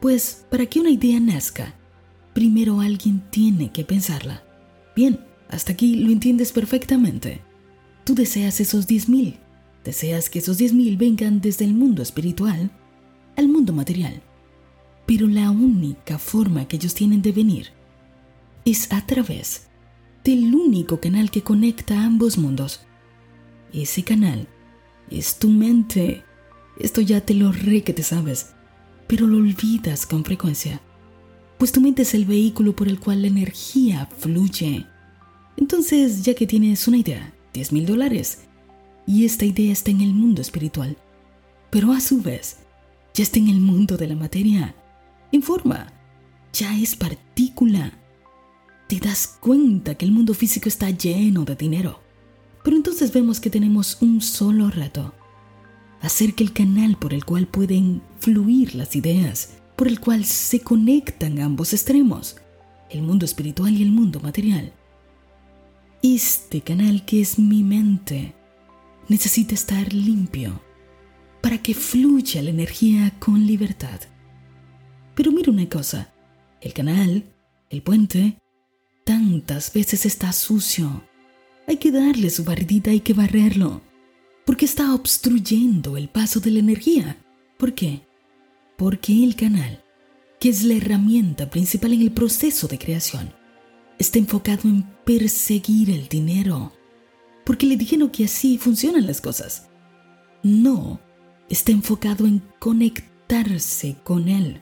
Pues 0.00 0.44
para 0.50 0.66
que 0.66 0.80
una 0.80 0.90
idea 0.90 1.18
nazca, 1.18 1.74
primero 2.34 2.80
alguien 2.80 3.22
tiene 3.30 3.72
que 3.72 3.84
pensarla. 3.84 4.42
Bien, 4.94 5.20
hasta 5.48 5.72
aquí 5.72 5.96
lo 5.96 6.10
entiendes 6.10 6.52
perfectamente. 6.52 7.40
Tú 8.04 8.14
deseas 8.14 8.60
esos 8.60 8.86
10.000. 8.86 9.38
Deseas 9.84 10.28
que 10.28 10.40
esos 10.40 10.60
10.000 10.60 10.98
vengan 10.98 11.40
desde 11.40 11.64
el 11.64 11.74
mundo 11.74 12.02
espiritual 12.02 12.70
al 13.36 13.48
mundo 13.48 13.72
material. 13.72 14.22
Pero 15.06 15.26
la 15.26 15.50
única 15.50 16.18
forma 16.18 16.66
que 16.66 16.76
ellos 16.76 16.94
tienen 16.94 17.22
de 17.22 17.32
venir 17.32 17.68
es 18.64 18.92
a 18.92 19.06
través 19.06 19.68
del 20.24 20.54
único 20.54 21.00
canal 21.00 21.30
que 21.30 21.42
conecta 21.42 22.02
ambos 22.02 22.38
mundos. 22.38 22.80
Ese 23.72 24.02
canal 24.02 24.48
es 25.10 25.38
tu 25.38 25.50
mente. 25.50 26.24
Esto 26.78 27.00
ya 27.00 27.20
te 27.20 27.34
lo 27.34 27.52
re 27.52 27.82
que 27.82 27.92
te 27.92 28.02
sabes, 28.02 28.54
pero 29.06 29.26
lo 29.26 29.36
olvidas 29.36 30.06
con 30.06 30.24
frecuencia. 30.24 30.80
Pues 31.64 31.72
tu 31.72 31.80
mente 31.80 32.02
es 32.02 32.12
el 32.12 32.26
vehículo 32.26 32.76
por 32.76 32.88
el 32.88 33.00
cual 33.00 33.22
la 33.22 33.28
energía 33.28 34.06
fluye. 34.18 34.86
Entonces, 35.56 36.22
ya 36.22 36.34
que 36.34 36.46
tienes 36.46 36.86
una 36.88 36.98
idea, 36.98 37.32
10 37.54 37.72
mil 37.72 37.86
dólares, 37.86 38.40
y 39.06 39.24
esta 39.24 39.46
idea 39.46 39.72
está 39.72 39.90
en 39.90 40.02
el 40.02 40.12
mundo 40.12 40.42
espiritual, 40.42 40.98
pero 41.70 41.92
a 41.92 42.02
su 42.02 42.20
vez, 42.20 42.58
ya 43.14 43.22
está 43.22 43.38
en 43.38 43.48
el 43.48 43.62
mundo 43.62 43.96
de 43.96 44.08
la 44.08 44.14
materia, 44.14 44.74
en 45.32 45.42
forma. 45.42 45.90
Ya 46.52 46.78
es 46.78 46.96
partícula. 46.96 47.98
Te 48.86 49.00
das 49.00 49.26
cuenta 49.40 49.94
que 49.94 50.04
el 50.04 50.12
mundo 50.12 50.34
físico 50.34 50.68
está 50.68 50.90
lleno 50.90 51.46
de 51.46 51.56
dinero. 51.56 51.98
Pero 52.62 52.76
entonces 52.76 53.10
vemos 53.10 53.40
que 53.40 53.48
tenemos 53.48 53.96
un 54.02 54.20
solo 54.20 54.68
reto. 54.68 55.14
Hacer 56.02 56.34
que 56.34 56.44
el 56.44 56.52
canal 56.52 56.98
por 56.98 57.14
el 57.14 57.24
cual 57.24 57.46
pueden 57.46 58.02
fluir 58.20 58.74
las 58.74 58.94
ideas, 58.96 59.63
por 59.76 59.88
el 59.88 60.00
cual 60.00 60.24
se 60.24 60.60
conectan 60.60 61.40
ambos 61.40 61.72
extremos, 61.72 62.36
el 62.90 63.02
mundo 63.02 63.24
espiritual 63.24 63.74
y 63.74 63.82
el 63.82 63.90
mundo 63.90 64.20
material. 64.20 64.72
Este 66.02 66.60
canal 66.60 67.04
que 67.04 67.20
es 67.20 67.38
mi 67.38 67.62
mente 67.62 68.34
necesita 69.08 69.54
estar 69.54 69.92
limpio 69.92 70.60
para 71.40 71.58
que 71.58 71.74
fluya 71.74 72.42
la 72.42 72.50
energía 72.50 73.12
con 73.18 73.46
libertad. 73.46 74.00
Pero 75.14 75.32
mira 75.32 75.50
una 75.50 75.68
cosa, 75.68 76.12
el 76.60 76.72
canal, 76.72 77.24
el 77.70 77.82
puente, 77.82 78.38
tantas 79.04 79.72
veces 79.72 80.06
está 80.06 80.32
sucio. 80.32 81.04
Hay 81.66 81.76
que 81.76 81.90
darle 81.90 82.30
su 82.30 82.44
barridita, 82.44 82.90
hay 82.90 83.00
que 83.00 83.14
barrerlo, 83.14 83.82
porque 84.44 84.64
está 84.64 84.94
obstruyendo 84.94 85.96
el 85.96 86.08
paso 86.08 86.40
de 86.40 86.50
la 86.50 86.58
energía. 86.60 87.18
¿Por 87.58 87.74
qué? 87.74 88.02
Porque 88.76 89.24
el 89.24 89.36
canal, 89.36 89.82
que 90.40 90.48
es 90.48 90.64
la 90.64 90.74
herramienta 90.74 91.50
principal 91.50 91.92
en 91.92 92.02
el 92.02 92.12
proceso 92.12 92.66
de 92.66 92.78
creación, 92.78 93.32
está 93.98 94.18
enfocado 94.18 94.68
en 94.68 94.82
perseguir 95.04 95.90
el 95.90 96.08
dinero, 96.08 96.72
porque 97.44 97.66
le 97.66 97.76
dijeron 97.76 98.10
que 98.10 98.24
así 98.24 98.58
funcionan 98.58 99.06
las 99.06 99.20
cosas. 99.20 99.68
No, 100.42 101.00
está 101.48 101.72
enfocado 101.72 102.26
en 102.26 102.42
conectarse 102.58 103.96
con 104.02 104.28
él. 104.28 104.60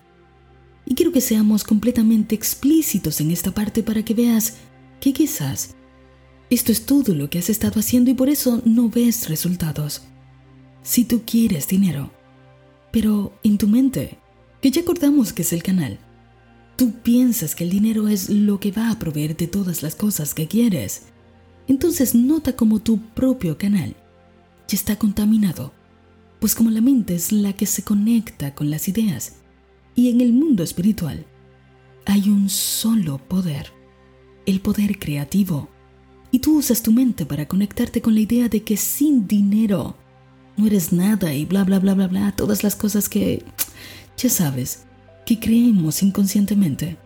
Y 0.84 0.94
quiero 0.94 1.12
que 1.12 1.20
seamos 1.20 1.64
completamente 1.64 2.34
explícitos 2.34 3.20
en 3.20 3.30
esta 3.30 3.52
parte 3.52 3.82
para 3.82 4.04
que 4.04 4.14
veas 4.14 4.58
que 5.00 5.12
quizás 5.12 5.74
esto 6.50 6.70
es 6.70 6.84
todo 6.84 7.14
lo 7.14 7.30
que 7.30 7.38
has 7.38 7.48
estado 7.48 7.80
haciendo 7.80 8.10
y 8.10 8.14
por 8.14 8.28
eso 8.28 8.60
no 8.64 8.90
ves 8.90 9.28
resultados. 9.28 10.02
Si 10.82 11.04
tú 11.04 11.22
quieres 11.24 11.66
dinero, 11.66 12.12
pero 12.92 13.32
en 13.42 13.58
tu 13.58 13.66
mente, 13.66 14.18
que 14.60 14.70
ya 14.70 14.82
acordamos 14.82 15.32
que 15.32 15.42
es 15.42 15.52
el 15.52 15.62
canal, 15.62 15.98
tú 16.76 16.92
piensas 17.02 17.56
que 17.56 17.64
el 17.64 17.70
dinero 17.70 18.06
es 18.06 18.30
lo 18.30 18.60
que 18.60 18.70
va 18.70 18.90
a 18.90 18.98
proveer 18.98 19.36
de 19.36 19.48
todas 19.48 19.82
las 19.82 19.96
cosas 19.96 20.34
que 20.34 20.46
quieres, 20.46 21.06
entonces 21.66 22.14
nota 22.14 22.54
como 22.54 22.80
tu 22.80 22.98
propio 22.98 23.58
canal 23.58 23.96
ya 24.68 24.76
está 24.76 24.96
contaminado, 24.96 25.72
pues 26.38 26.54
como 26.54 26.70
la 26.70 26.80
mente 26.80 27.14
es 27.14 27.32
la 27.32 27.52
que 27.52 27.66
se 27.66 27.82
conecta 27.82 28.54
con 28.54 28.70
las 28.70 28.88
ideas, 28.88 29.36
y 29.94 30.10
en 30.10 30.20
el 30.20 30.32
mundo 30.32 30.62
espiritual, 30.62 31.26
hay 32.06 32.28
un 32.28 32.48
solo 32.48 33.18
poder, 33.18 33.68
el 34.46 34.60
poder 34.60 34.98
creativo. 34.98 35.68
Y 36.30 36.38
tú 36.38 36.58
usas 36.58 36.82
tu 36.82 36.92
mente 36.92 37.26
para 37.26 37.46
conectarte 37.46 38.00
con 38.00 38.14
la 38.14 38.20
idea 38.20 38.48
de 38.48 38.62
que 38.62 38.76
sin 38.76 39.28
dinero 39.28 39.96
no 40.56 40.66
eres 40.66 40.92
nada 40.92 41.34
y 41.34 41.44
bla, 41.44 41.64
bla, 41.64 41.78
bla, 41.78 41.94
bla, 41.94 42.08
bla, 42.08 42.32
todas 42.32 42.62
las 42.62 42.76
cosas 42.76 43.08
que, 43.08 43.44
ya 44.16 44.28
sabes, 44.28 44.84
que 45.24 45.38
creemos 45.38 46.02
inconscientemente. 46.02 46.96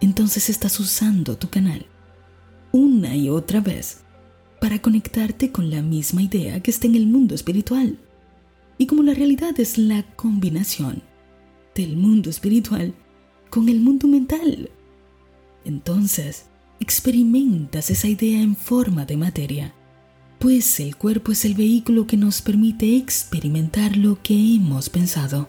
Entonces 0.00 0.48
estás 0.50 0.78
usando 0.80 1.36
tu 1.36 1.48
canal 1.48 1.86
una 2.72 3.14
y 3.14 3.28
otra 3.28 3.60
vez 3.60 4.00
para 4.60 4.80
conectarte 4.80 5.52
con 5.52 5.70
la 5.70 5.82
misma 5.82 6.22
idea 6.22 6.60
que 6.60 6.70
está 6.70 6.86
en 6.86 6.94
el 6.94 7.06
mundo 7.06 7.34
espiritual. 7.34 7.98
Y 8.78 8.86
como 8.86 9.02
la 9.02 9.14
realidad 9.14 9.58
es 9.60 9.76
la 9.76 10.02
combinación 10.16 11.02
del 11.74 11.96
mundo 11.96 12.30
espiritual 12.30 12.94
con 13.50 13.68
el 13.68 13.80
mundo 13.80 14.08
mental, 14.08 14.70
entonces 15.64 16.46
experimentas 16.80 17.90
esa 17.90 18.08
idea 18.08 18.40
en 18.40 18.56
forma 18.56 19.04
de 19.04 19.16
materia, 19.16 19.74
pues 20.42 20.80
el 20.80 20.96
cuerpo 20.96 21.30
es 21.30 21.44
el 21.44 21.54
vehículo 21.54 22.08
que 22.08 22.16
nos 22.16 22.42
permite 22.42 22.96
experimentar 22.96 23.96
lo 23.96 24.20
que 24.20 24.34
hemos 24.34 24.90
pensado. 24.90 25.48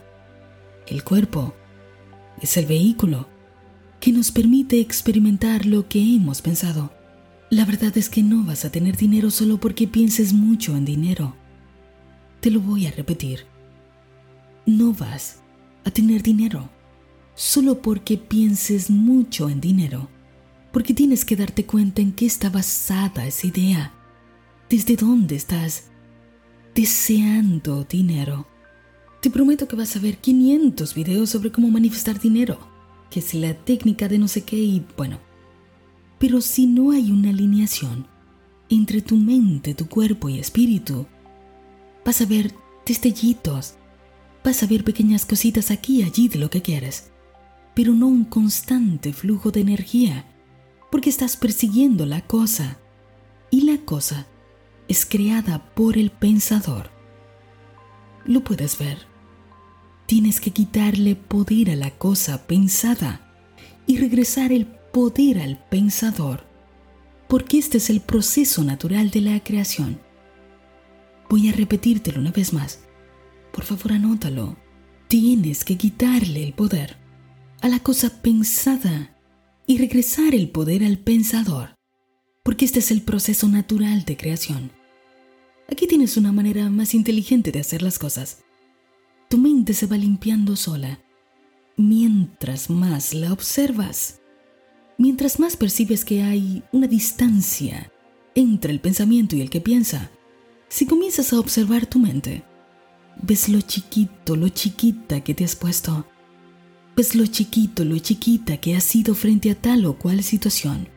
El 0.85 1.03
cuerpo 1.03 1.55
es 2.39 2.57
el 2.57 2.67
vehículo 2.67 3.27
que 3.99 4.11
nos 4.11 4.31
permite 4.31 4.79
experimentar 4.79 5.65
lo 5.65 5.89
que 5.89 5.97
hemos 5.97 6.43
pensado. 6.43 6.93
La 7.49 7.65
verdad 7.65 7.97
es 7.97 8.07
que 8.07 8.21
no 8.21 8.43
vas 8.43 8.65
a 8.65 8.71
tener 8.71 8.95
dinero 8.95 9.31
solo 9.31 9.59
porque 9.59 9.87
pienses 9.87 10.31
mucho 10.31 10.77
en 10.77 10.85
dinero. 10.85 11.35
Te 12.39 12.51
lo 12.51 12.59
voy 12.59 12.85
a 12.85 12.91
repetir. 12.91 13.47
No 14.67 14.93
vas 14.93 15.39
a 15.85 15.89
tener 15.89 16.21
dinero 16.21 16.69
solo 17.33 17.81
porque 17.81 18.19
pienses 18.19 18.91
mucho 18.91 19.49
en 19.49 19.59
dinero. 19.59 20.07
Porque 20.71 20.93
tienes 20.93 21.25
que 21.25 21.35
darte 21.35 21.65
cuenta 21.65 22.03
en 22.03 22.11
qué 22.11 22.27
está 22.27 22.51
basada 22.51 23.25
esa 23.25 23.47
idea. 23.47 23.91
¿Desde 24.73 24.95
dónde 24.95 25.35
estás 25.35 25.91
deseando 26.73 27.83
dinero? 27.83 28.47
Te 29.21 29.29
prometo 29.29 29.67
que 29.67 29.75
vas 29.75 29.95
a 29.95 29.99
ver 29.99 30.17
500 30.17 30.95
videos 30.95 31.29
sobre 31.29 31.51
cómo 31.51 31.69
manifestar 31.69 32.19
dinero, 32.19 32.57
que 33.11 33.19
es 33.19 33.35
la 33.35 33.53
técnica 33.53 34.07
de 34.07 34.17
no 34.17 34.27
sé 34.27 34.41
qué 34.41 34.55
y 34.55 34.83
bueno. 34.97 35.19
Pero 36.17 36.41
si 36.41 36.65
no 36.65 36.89
hay 36.89 37.11
una 37.11 37.29
alineación 37.29 38.07
entre 38.67 39.03
tu 39.03 39.15
mente, 39.15 39.75
tu 39.75 39.87
cuerpo 39.87 40.27
y 40.27 40.39
espíritu, 40.39 41.05
vas 42.03 42.21
a 42.21 42.25
ver 42.25 42.51
destellitos, 42.83 43.75
vas 44.43 44.63
a 44.63 44.65
ver 44.65 44.83
pequeñas 44.83 45.27
cositas 45.27 45.69
aquí 45.69 45.99
y 45.99 46.03
allí 46.03 46.29
de 46.29 46.39
lo 46.39 46.49
que 46.49 46.63
quieres, 46.63 47.11
pero 47.75 47.93
no 47.93 48.07
un 48.07 48.25
constante 48.25 49.13
flujo 49.13 49.51
de 49.51 49.61
energía, 49.61 50.25
porque 50.89 51.11
estás 51.11 51.37
persiguiendo 51.37 52.07
la 52.07 52.21
cosa, 52.21 52.79
y 53.51 53.69
la 53.69 53.77
cosa 53.85 54.25
es 54.87 55.05
creada 55.05 55.73
por 55.73 55.97
el 55.97 56.11
pensador. 56.11 56.89
Lo 58.25 58.43
puedes 58.43 58.77
ver 58.77 59.13
Tienes 60.05 60.41
que 60.41 60.51
quitarle 60.51 61.15
poder 61.15 61.71
a 61.71 61.75
la 61.75 61.91
cosa 61.91 62.45
pensada 62.45 63.21
y 63.87 63.97
regresar 63.97 64.51
el 64.51 64.65
poder 64.65 65.39
al 65.39 65.63
pensador, 65.69 66.45
porque 67.27 67.57
este 67.57 67.77
es 67.77 67.89
el 67.89 68.01
proceso 68.01 68.63
natural 68.63 69.09
de 69.11 69.21
la 69.21 69.43
creación. 69.43 69.99
Voy 71.29 71.49
a 71.49 71.53
repetírtelo 71.53 72.19
una 72.19 72.31
vez 72.31 72.53
más. 72.53 72.81
Por 73.53 73.63
favor, 73.63 73.93
anótalo. 73.93 74.57
Tienes 75.07 75.63
que 75.63 75.77
quitarle 75.77 76.43
el 76.43 76.53
poder 76.53 76.97
a 77.61 77.69
la 77.69 77.79
cosa 77.79 78.21
pensada 78.21 79.15
y 79.65 79.77
regresar 79.77 80.35
el 80.35 80.49
poder 80.49 80.83
al 80.83 80.97
pensador, 80.97 81.72
porque 82.43 82.65
este 82.65 82.79
es 82.79 82.91
el 82.91 83.01
proceso 83.01 83.47
natural 83.47 84.05
de 84.05 84.17
creación. 84.17 84.71
Aquí 85.71 85.87
tienes 85.87 86.17
una 86.17 86.31
manera 86.31 86.69
más 86.69 86.93
inteligente 86.93 87.51
de 87.51 87.61
hacer 87.61 87.81
las 87.81 87.97
cosas 87.97 88.43
tu 89.33 89.39
mente 89.39 89.73
se 89.73 89.87
va 89.87 89.97
limpiando 89.97 90.55
sola. 90.55 90.99
Mientras 91.75 92.69
más 92.69 93.15
la 93.15 93.33
observas, 93.33 94.19
mientras 94.99 95.39
más 95.39 95.57
percibes 95.57 96.05
que 96.05 96.21
hay 96.21 96.61
una 96.71 96.85
distancia 96.85 97.91
entre 98.35 98.71
el 98.71 98.79
pensamiento 98.79 99.35
y 99.35 99.41
el 99.41 99.49
que 99.49 99.59
piensa, 99.59 100.11
si 100.69 100.85
comienzas 100.85 101.33
a 101.33 101.39
observar 101.39 101.87
tu 101.87 101.97
mente, 101.97 102.43
ves 103.23 103.49
lo 103.49 103.59
chiquito, 103.61 104.35
lo 104.35 104.49
chiquita 104.49 105.21
que 105.21 105.33
te 105.33 105.45
has 105.45 105.55
puesto. 105.55 106.05
Ves 106.95 107.15
lo 107.15 107.25
chiquito, 107.25 107.85
lo 107.85 107.97
chiquita 107.97 108.57
que 108.57 108.75
has 108.75 108.83
sido 108.83 109.15
frente 109.15 109.49
a 109.49 109.55
tal 109.59 109.87
o 109.87 109.97
cual 109.97 110.21
situación. 110.21 110.89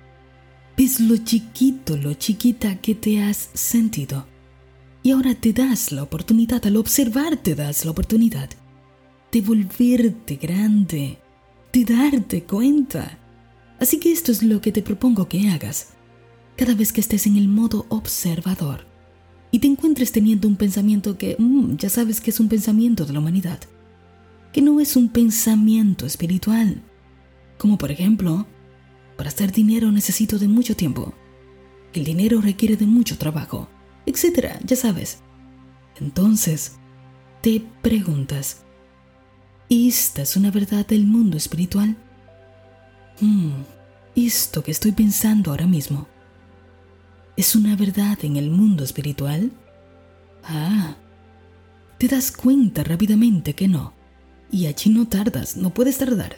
Ves 0.77 1.01
lo 1.01 1.17
chiquito, 1.17 1.97
lo 1.97 2.13
chiquita 2.15 2.77
que 2.83 2.95
te 2.95 3.23
has 3.23 3.49
sentido. 3.55 4.27
Y 5.03 5.13
ahora 5.13 5.35
te 5.35 5.55
das 5.55 5.91
la 5.91 6.03
oportunidad, 6.03 6.67
al 6.67 6.77
observar 6.77 7.39
te 7.39 7.55
das 7.55 7.85
la 7.85 7.93
oportunidad 7.93 8.51
de 9.33 9.41
volverte 9.41 10.37
grande, 10.37 11.19
de 11.73 11.85
darte 11.85 12.43
cuenta. 12.45 13.19
Así 13.81 13.99
que 13.99 14.13
esto 14.13 14.33
es 14.33 14.43
lo 14.43 14.61
que 14.61 14.73
te 14.73 14.83
propongo 14.83 15.29
que 15.29 15.49
hagas 15.49 15.95
cada 16.57 16.75
vez 16.75 16.93
que 16.93 17.01
estés 17.01 17.27
en 17.27 17.37
el 17.37 17.49
modo 17.49 17.87
observador 17.89 18.87
y 19.51 19.59
te 19.59 19.67
encuentres 19.69 20.13
teniendo 20.13 20.49
un 20.49 20.57
pensamiento 20.57 21.17
que 21.17 21.37
mm, 21.39 21.77
ya 21.77 21.89
sabes 21.89 22.21
que 22.21 22.31
es 22.31 22.41
un 22.41 22.49
pensamiento 22.49 23.07
de 23.07 23.13
la 23.13 23.21
humanidad, 23.21 23.61
que 24.53 24.63
no 24.63 24.81
es 24.81 24.97
un 24.97 25.09
pensamiento 25.09 26.05
espiritual, 26.05 26.83
como 27.59 27.79
por 27.79 27.91
ejemplo, 27.91 28.47
para 29.17 29.29
hacer 29.29 29.53
dinero 29.53 29.91
necesito 29.93 30.39
de 30.39 30.49
mucho 30.49 30.77
tiempo. 30.77 31.15
El 31.93 32.05
dinero 32.05 32.41
requiere 32.41 32.77
de 32.77 32.87
mucho 32.87 33.17
trabajo 33.19 33.69
etcétera, 34.07 34.59
ya 34.65 34.77
sabes. 34.77 35.19
Entonces, 36.01 36.77
te 37.43 37.63
preguntas, 37.83 38.63
¿esta 39.69 40.23
es 40.23 40.37
una 40.37 40.51
verdad 40.51 40.87
del 40.87 41.07
mundo 41.07 41.37
espiritual? 41.37 41.97
Hmm, 43.21 43.63
esto 44.15 44.63
que 44.63 44.71
estoy 44.71 44.93
pensando 44.93 45.51
ahora 45.51 45.67
mismo, 45.67 46.07
¿es 47.37 47.57
una 47.57 47.77
verdad 47.77 48.19
en 48.23 48.37
el 48.37 48.51
mundo 48.51 48.85
espiritual? 48.85 49.51
Ah, 50.45 50.97
te 51.99 52.09
das 52.09 52.31
cuenta 52.31 52.85
rápidamente 52.85 53.55
que 53.55 53.69
no. 53.69 53.95
Y 54.51 54.67
allí 54.67 54.91
no 54.91 55.09
tardas, 55.09 55.57
no 55.57 55.75
puedes 55.75 55.99
tardar. 55.99 56.37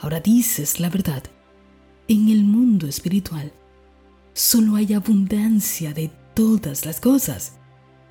Ahora 0.00 0.20
dices 0.20 0.80
la 0.80 0.90
verdad. 0.90 1.22
En 2.10 2.30
el 2.30 2.42
mundo 2.42 2.86
espiritual 2.86 3.52
solo 4.32 4.76
hay 4.76 4.94
abundancia 4.94 5.92
de 5.92 6.10
todas 6.32 6.86
las 6.86 7.00
cosas. 7.00 7.52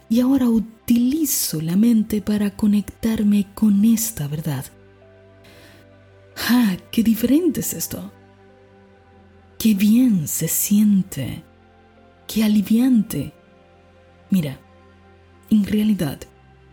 Y 0.07 0.19
ahora 0.19 0.47
utilizo 0.47 1.59
la 1.61 1.75
mente 1.75 2.21
para 2.21 2.55
conectarme 2.55 3.47
con 3.55 3.83
esta 3.83 4.27
verdad. 4.27 4.65
¡Ah! 6.47 6.77
¡Qué 6.91 7.01
diferente 7.01 7.61
es 7.61 7.73
esto! 7.73 8.11
¡Qué 9.57 9.73
bien 9.73 10.27
se 10.27 10.47
siente! 10.47 11.43
¡Qué 12.27 12.43
aliviante! 12.43 13.33
Mira, 14.29 14.59
en 15.49 15.65
realidad, 15.65 16.19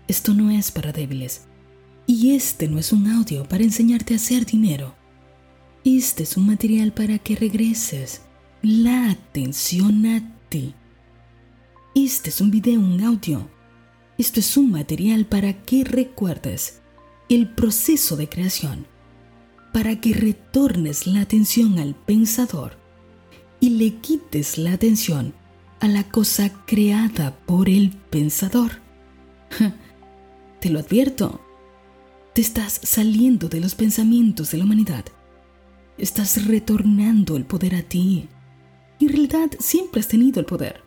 esto 0.09 0.35
no 0.35 0.51
es 0.51 0.71
para 0.71 0.93
débiles. 0.93 1.47
Y 2.07 2.33
este 2.35 2.69
no 2.69 2.79
es 2.79 2.93
un 2.93 3.09
audio 3.09 3.45
para 3.49 3.65
enseñarte 3.65 4.13
a 4.13 4.17
hacer 4.17 4.45
dinero. 4.45 4.95
Este 5.85 6.23
es 6.23 6.37
un 6.37 6.47
material 6.47 6.93
para 6.93 7.19
que 7.19 7.37
regreses 7.37 8.23
la 8.63 9.11
atención 9.11 10.07
a 10.07 10.21
ti 10.49 10.75
este 11.95 12.31
es 12.31 12.41
un 12.41 12.51
video, 12.51 12.81
un 12.81 13.01
audio. 13.05 13.49
Esto 14.19 14.41
es 14.41 14.57
un 14.57 14.73
material 14.73 15.27
para 15.27 15.53
que 15.63 15.85
recuerdes 15.85 16.81
el 17.29 17.49
proceso 17.49 18.17
de 18.17 18.29
creación, 18.29 18.89
para 19.73 20.01
que 20.01 20.13
retornes 20.13 21.07
la 21.07 21.21
atención 21.21 21.79
al 21.79 21.95
pensador 21.95 22.77
y 23.61 23.71
le 23.71 23.95
quites 24.01 24.59
la 24.59 24.73
atención 24.73 25.35
a 25.79 25.87
la 25.87 26.03
cosa 26.09 26.51
creada 26.67 27.37
por 27.47 27.69
el 27.69 27.93
pensador. 28.11 28.81
Te 30.61 30.71
lo 30.71 30.81
advierto, 30.81 31.41
te 32.33 32.41
estás 32.41 32.81
saliendo 32.83 33.49
de 33.49 33.61
los 33.61 33.77
pensamientos 33.77 34.51
de 34.51 34.59
la 34.59 34.65
humanidad. 34.65 35.05
Estás 35.99 36.47
retornando 36.47 37.37
el 37.37 37.45
poder 37.45 37.75
a 37.75 37.83
ti. 37.83 38.29
En 39.01 39.09
realidad 39.09 39.51
siempre 39.59 40.01
has 40.01 40.09
tenido 40.09 40.41
el 40.41 40.47
poder 40.47 40.85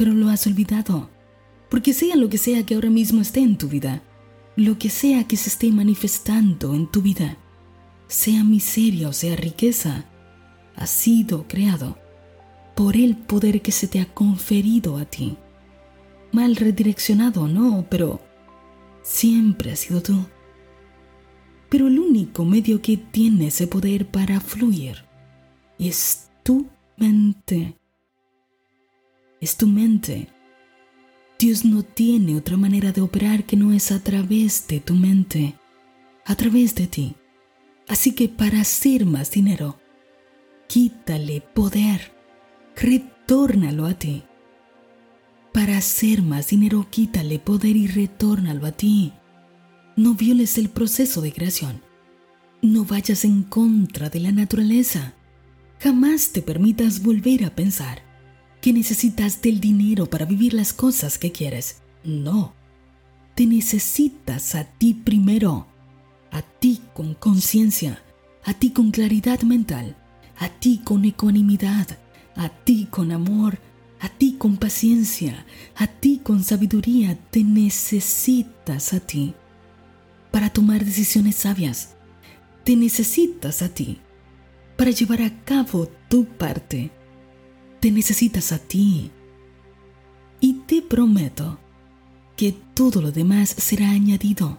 pero 0.00 0.14
lo 0.14 0.30
has 0.30 0.46
olvidado. 0.46 1.10
Porque 1.68 1.92
sea 1.92 2.16
lo 2.16 2.30
que 2.30 2.38
sea 2.38 2.64
que 2.64 2.74
ahora 2.74 2.88
mismo 2.88 3.20
esté 3.20 3.40
en 3.40 3.58
tu 3.58 3.68
vida, 3.68 4.02
lo 4.56 4.78
que 4.78 4.88
sea 4.88 5.24
que 5.24 5.36
se 5.36 5.50
esté 5.50 5.70
manifestando 5.70 6.74
en 6.74 6.86
tu 6.86 7.02
vida, 7.02 7.36
sea 8.08 8.42
miseria 8.42 9.10
o 9.10 9.12
sea 9.12 9.36
riqueza, 9.36 10.06
ha 10.74 10.86
sido 10.86 11.46
creado 11.46 11.98
por 12.74 12.96
el 12.96 13.14
poder 13.14 13.60
que 13.60 13.72
se 13.72 13.88
te 13.88 14.00
ha 14.00 14.06
conferido 14.06 14.96
a 14.96 15.04
ti. 15.04 15.36
Mal 16.32 16.56
redireccionado, 16.56 17.46
no, 17.46 17.84
pero 17.90 18.22
siempre 19.02 19.72
has 19.72 19.80
sido 19.80 20.02
tú. 20.02 20.24
Pero 21.70 21.86
el 21.86 21.98
único 21.98 22.44
medio 22.44 22.82
que 22.82 22.96
tiene 22.96 23.46
ese 23.46 23.66
poder 23.66 24.06
para 24.06 24.40
fluir 24.40 25.04
es 25.78 26.28
tu 26.42 26.66
mente. 26.96 27.76
Es 29.40 29.56
tu 29.56 29.66
mente. 29.66 30.28
Dios 31.38 31.64
no 31.64 31.82
tiene 31.82 32.36
otra 32.36 32.58
manera 32.58 32.92
de 32.92 33.00
operar 33.00 33.44
que 33.44 33.56
no 33.56 33.72
es 33.72 33.92
a 33.92 34.02
través 34.02 34.66
de 34.68 34.80
tu 34.80 34.94
mente, 34.94 35.54
a 36.26 36.34
través 36.34 36.74
de 36.74 36.86
ti. 36.86 37.14
Así 37.88 38.12
que 38.14 38.28
para 38.28 38.60
hacer 38.60 39.06
más 39.06 39.30
dinero, 39.30 39.78
quítale 40.66 41.40
poder, 41.40 42.12
retórnalo 42.76 43.86
a 43.86 43.94
ti. 43.94 44.22
Para 45.52 45.78
hacer 45.78 46.20
más 46.20 46.48
dinero, 46.48 46.86
quítale 46.90 47.38
poder 47.38 47.76
y 47.76 47.86
retórnalo 47.86 48.66
a 48.66 48.72
ti. 48.72 49.12
No 50.00 50.14
violes 50.14 50.56
el 50.56 50.70
proceso 50.70 51.20
de 51.20 51.30
creación. 51.30 51.82
No 52.62 52.86
vayas 52.86 53.26
en 53.26 53.42
contra 53.42 54.08
de 54.08 54.18
la 54.18 54.32
naturaleza. 54.32 55.12
Jamás 55.78 56.30
te 56.30 56.40
permitas 56.40 57.02
volver 57.02 57.44
a 57.44 57.54
pensar 57.54 58.00
que 58.62 58.72
necesitas 58.72 59.42
del 59.42 59.60
dinero 59.60 60.06
para 60.06 60.24
vivir 60.24 60.54
las 60.54 60.72
cosas 60.72 61.18
que 61.18 61.32
quieres. 61.32 61.82
No. 62.02 62.54
Te 63.34 63.44
necesitas 63.44 64.54
a 64.54 64.64
ti 64.64 64.94
primero. 64.94 65.66
A 66.30 66.40
ti 66.40 66.80
con 66.94 67.12
conciencia. 67.12 68.02
A 68.46 68.54
ti 68.54 68.70
con 68.70 68.92
claridad 68.92 69.42
mental. 69.42 69.98
A 70.38 70.48
ti 70.48 70.80
con 70.82 71.04
ecuanimidad. 71.04 71.98
A 72.36 72.48
ti 72.48 72.88
con 72.90 73.12
amor. 73.12 73.58
A 74.00 74.08
ti 74.08 74.36
con 74.38 74.56
paciencia. 74.56 75.44
A 75.76 75.86
ti 75.88 76.22
con 76.24 76.42
sabiduría. 76.42 77.18
Te 77.30 77.44
necesitas 77.44 78.94
a 78.94 79.00
ti 79.00 79.34
tomar 80.52 80.84
decisiones 80.84 81.36
sabias. 81.36 81.96
Te 82.64 82.76
necesitas 82.76 83.62
a 83.62 83.68
ti 83.68 84.00
para 84.76 84.90
llevar 84.90 85.22
a 85.22 85.44
cabo 85.44 85.88
tu 86.08 86.24
parte. 86.24 86.90
Te 87.80 87.90
necesitas 87.90 88.52
a 88.52 88.58
ti. 88.58 89.10
Y 90.40 90.54
te 90.66 90.82
prometo 90.82 91.58
que 92.36 92.52
todo 92.74 93.02
lo 93.02 93.12
demás 93.12 93.50
será 93.50 93.90
añadido. 93.90 94.58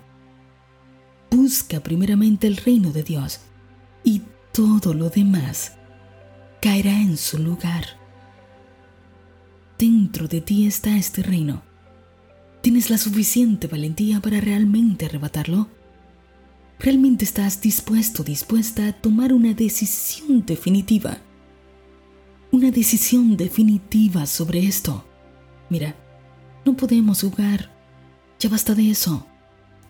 Busca 1.30 1.80
primeramente 1.80 2.48
el 2.48 2.58
reino 2.58 2.92
de 2.92 3.04
Dios 3.04 3.40
y 4.04 4.22
todo 4.52 4.94
lo 4.94 5.10
demás 5.10 5.74
caerá 6.62 7.00
en 7.02 7.18
su 7.18 7.38
lugar. 7.40 7.86
Dentro 9.78 10.28
de 10.28 10.42
ti 10.42 10.68
está 10.68 10.96
este 10.98 11.24
reino 11.24 11.64
¿Tienes 12.62 12.92
la 12.92 13.00
suficiente 13.00 13.66
valentía 13.66 14.20
para 14.20 14.40
realmente 14.40 15.08
arrebatarlo? 15.08 15.68
¿Realmente 16.84 17.26
estás 17.26 17.62
dispuesto, 17.62 18.24
dispuesta 18.24 18.88
a 18.88 18.92
tomar 18.92 19.34
una 19.34 19.54
decisión 19.54 20.44
definitiva? 20.48 21.20
Una 22.52 22.72
decisión 22.72 23.38
definitiva 23.38 24.26
sobre 24.26 24.66
esto. 24.66 25.06
Mira, 25.70 25.96
no 26.66 26.76
podemos 26.76 27.22
jugar. 27.22 27.72
Ya 28.40 28.50
basta 28.50 28.74
de 28.74 28.90
eso. 28.90 29.28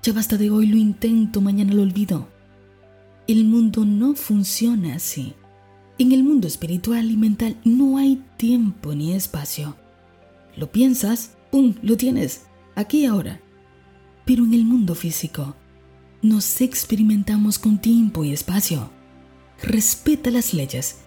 Ya 0.03 0.11
basta 0.11 0.35
de 0.35 0.49
hoy 0.49 0.67
lo 0.67 0.75
intento, 0.75 1.39
mañana 1.39 1.73
lo 1.73 1.83
olvido. 1.83 2.27
El 3.25 3.45
mundo 3.45 3.85
no 3.85 4.13
funciona 4.13 4.95
así. 4.95 5.33
En 5.97 6.11
el 6.11 6.25
mundo 6.25 6.45
espiritual 6.45 7.09
y 7.09 7.15
mental 7.15 7.55
no 7.63 7.99
hay 7.99 8.21
tiempo 8.35 8.93
ni 8.93 9.13
espacio. 9.13 9.77
Lo 10.57 10.73
piensas, 10.73 11.37
¡pum! 11.51 11.73
Lo 11.83 11.95
tienes 11.95 12.47
aquí 12.75 13.03
y 13.03 13.05
ahora. 13.05 13.39
Pero 14.25 14.43
en 14.43 14.53
el 14.53 14.65
mundo 14.65 14.93
físico, 14.93 15.55
nos 16.21 16.61
experimentamos 16.61 17.59
con 17.59 17.79
tiempo 17.79 18.23
y 18.23 18.31
espacio. 18.31 18.91
Respeta 19.61 20.31
las 20.31 20.53
leyes. 20.53 20.99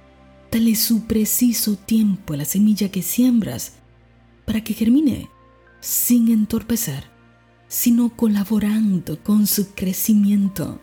Dale 0.51 0.75
su 0.77 1.05
preciso 1.07 1.77
tiempo 1.77 2.35
a 2.35 2.37
la 2.37 2.45
semilla 2.45 2.91
que 2.91 3.03
siembras 3.03 3.75
para 4.45 4.63
que 4.63 4.75
germine 4.75 5.29
sin 5.81 6.31
entorpecer, 6.31 7.05
sino 7.69 8.17
colaborando 8.17 9.23
con 9.23 9.47
su 9.47 9.75
crecimiento. 9.75 10.81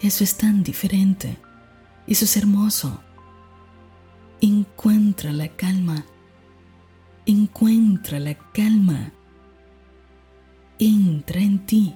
Eso 0.00 0.24
es 0.24 0.36
tan 0.36 0.62
diferente. 0.62 1.38
Eso 2.06 2.24
es 2.24 2.36
hermoso. 2.36 3.00
Encuentra 4.40 5.32
la 5.32 5.48
calma. 5.48 6.04
Encuentra 7.24 8.18
la 8.18 8.34
calma 8.52 9.12
entra 10.84 11.40
en 11.40 11.64
ti. 11.66 11.94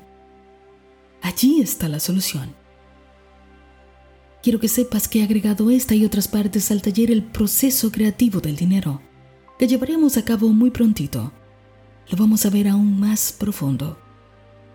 Allí 1.26 1.60
está 1.60 1.88
la 1.88 1.98
solución. 1.98 2.54
Quiero 4.44 4.60
que 4.60 4.68
sepas 4.68 5.08
que 5.08 5.18
he 5.18 5.24
agregado 5.24 5.70
esta 5.70 5.96
y 5.96 6.04
otras 6.04 6.28
partes 6.28 6.70
al 6.70 6.82
taller 6.82 7.10
El 7.10 7.24
proceso 7.24 7.90
creativo 7.90 8.38
del 8.40 8.54
dinero, 8.54 9.02
que 9.58 9.66
llevaremos 9.66 10.16
a 10.18 10.24
cabo 10.24 10.50
muy 10.50 10.70
prontito. 10.70 11.32
Lo 12.08 12.16
vamos 12.16 12.46
a 12.46 12.50
ver 12.50 12.68
aún 12.68 13.00
más 13.00 13.32
profundo. 13.32 13.98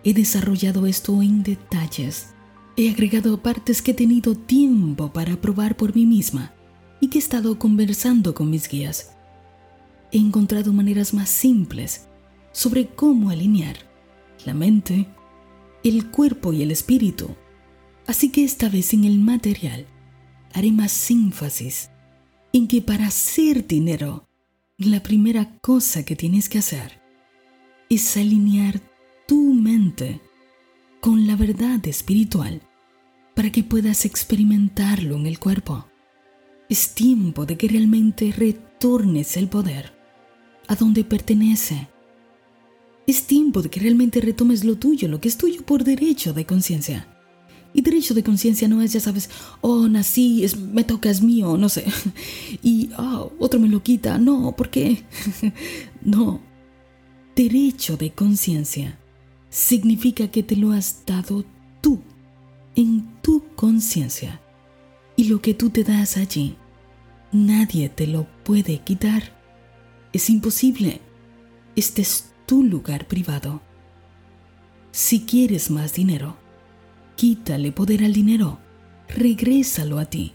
He 0.04 0.12
desarrollado 0.12 0.86
esto 0.86 1.22
en 1.22 1.42
detalles. 1.42 2.34
He 2.76 2.90
agregado 2.90 3.40
partes 3.40 3.80
que 3.80 3.92
he 3.92 3.94
tenido 3.94 4.34
tiempo 4.34 5.10
para 5.10 5.40
probar 5.40 5.74
por 5.74 5.96
mí 5.96 6.04
misma 6.04 6.52
y 7.00 7.08
que 7.08 7.16
he 7.16 7.22
estado 7.22 7.58
conversando 7.58 8.34
con 8.34 8.50
mis 8.50 8.68
guías. 8.68 9.12
He 10.10 10.18
encontrado 10.18 10.74
maneras 10.74 11.14
más 11.14 11.30
simples 11.30 12.08
sobre 12.52 12.88
cómo 12.88 13.30
alinear 13.30 13.76
la 14.44 14.52
mente, 14.52 15.08
el 15.84 16.10
cuerpo 16.10 16.52
y 16.52 16.62
el 16.62 16.70
espíritu. 16.70 17.34
Así 18.06 18.30
que 18.30 18.44
esta 18.44 18.68
vez 18.68 18.92
en 18.94 19.04
el 19.04 19.18
material 19.18 19.86
haré 20.52 20.72
más 20.72 21.10
énfasis 21.10 21.90
en 22.52 22.68
que 22.68 22.82
para 22.82 23.06
hacer 23.06 23.66
dinero, 23.66 24.28
la 24.76 25.02
primera 25.02 25.58
cosa 25.60 26.04
que 26.04 26.16
tienes 26.16 26.48
que 26.48 26.58
hacer 26.58 27.00
es 27.88 28.16
alinear 28.16 28.80
tu 29.26 29.54
mente 29.54 30.20
con 31.00 31.26
la 31.26 31.36
verdad 31.36 31.86
espiritual 31.86 32.62
para 33.34 33.50
que 33.50 33.62
puedas 33.62 34.04
experimentarlo 34.04 35.16
en 35.16 35.26
el 35.26 35.38
cuerpo. 35.38 35.86
Es 36.68 36.94
tiempo 36.94 37.46
de 37.46 37.56
que 37.56 37.68
realmente 37.68 38.32
retornes 38.32 39.36
el 39.36 39.48
poder 39.48 39.92
a 40.68 40.74
donde 40.74 41.04
pertenece 41.04 41.88
es 43.06 43.26
tiempo 43.26 43.62
de 43.62 43.70
que 43.70 43.80
realmente 43.80 44.20
retomes 44.20 44.64
lo 44.64 44.76
tuyo, 44.76 45.08
lo 45.08 45.20
que 45.20 45.28
es 45.28 45.36
tuyo 45.36 45.62
por 45.62 45.84
derecho 45.84 46.32
de 46.32 46.46
conciencia. 46.46 47.08
Y 47.74 47.80
derecho 47.80 48.14
de 48.14 48.22
conciencia 48.22 48.68
no 48.68 48.82
es, 48.82 48.92
ya 48.92 49.00
sabes, 49.00 49.30
oh, 49.60 49.88
nací, 49.88 50.44
es, 50.44 50.56
me 50.56 50.84
toca, 50.84 51.10
es 51.10 51.22
mío, 51.22 51.56
no 51.56 51.68
sé. 51.68 51.84
Y, 52.62 52.90
oh, 52.98 53.32
otro 53.38 53.58
me 53.58 53.68
lo 53.68 53.82
quita. 53.82 54.18
No, 54.18 54.54
¿por 54.56 54.68
qué? 54.68 55.04
no. 56.02 56.40
Derecho 57.34 57.96
de 57.96 58.10
conciencia 58.10 58.98
significa 59.48 60.28
que 60.28 60.42
te 60.42 60.56
lo 60.56 60.72
has 60.72 61.04
dado 61.06 61.44
tú, 61.80 62.00
en 62.76 63.06
tu 63.22 63.42
conciencia. 63.56 64.40
Y 65.16 65.24
lo 65.24 65.40
que 65.40 65.54
tú 65.54 65.70
te 65.70 65.82
das 65.82 66.18
allí, 66.18 66.56
nadie 67.32 67.88
te 67.88 68.06
lo 68.06 68.26
puede 68.44 68.78
quitar. 68.80 69.38
Es 70.12 70.28
imposible. 70.28 71.00
Este 71.74 72.02
es 72.02 72.31
tu 72.46 72.62
lugar 72.62 73.06
privado. 73.06 73.60
Si 74.90 75.20
quieres 75.20 75.70
más 75.70 75.94
dinero, 75.94 76.36
quítale 77.16 77.72
poder 77.72 78.04
al 78.04 78.12
dinero, 78.12 78.58
regrésalo 79.08 79.98
a 79.98 80.04
ti, 80.04 80.32